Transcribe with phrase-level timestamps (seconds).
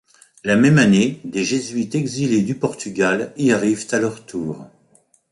[0.43, 4.67] La même année des jésuites exilés du Portugal y arrivent à leur tour...